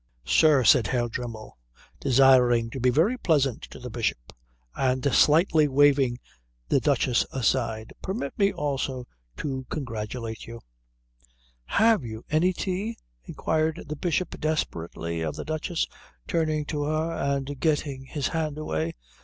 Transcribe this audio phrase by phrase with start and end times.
[0.25, 1.59] "Sir," said Herr Dremmel,
[1.99, 4.33] desiring to be very pleasant to the Bishop
[4.75, 6.17] and slightly waving
[6.69, 9.05] the Duchess aside, "permit me also
[9.37, 10.59] to congratulate you"
[11.79, 15.85] "Have you had any tea?" inquired the Bishop desperately of the Duchess,
[16.27, 18.95] turning to her and getting his hand away.